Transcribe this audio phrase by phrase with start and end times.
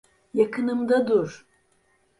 [0.33, 1.45] Yakınımda dur.